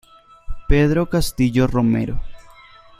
[0.67, 2.19] Pedro Castillo Romero.